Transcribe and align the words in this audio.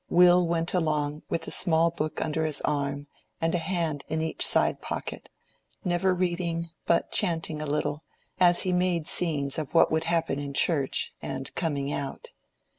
Will 0.09 0.47
went 0.47 0.73
along 0.73 1.21
with 1.29 1.47
a 1.47 1.51
small 1.51 1.91
book 1.91 2.25
under 2.25 2.43
his 2.43 2.59
arm 2.61 3.05
and 3.39 3.53
a 3.53 3.59
hand 3.59 4.03
in 4.07 4.19
each 4.19 4.43
side 4.43 4.81
pocket, 4.81 5.29
never 5.85 6.11
reading, 6.15 6.71
but 6.87 7.11
chanting 7.11 7.61
a 7.61 7.67
little, 7.67 8.03
as 8.39 8.63
he 8.63 8.73
made 8.73 9.07
scenes 9.07 9.59
of 9.59 9.75
what 9.75 9.91
would 9.91 10.05
happen 10.05 10.39
in 10.39 10.55
church 10.55 11.13
and 11.21 11.53
coming 11.53 11.91
out. 11.93 12.29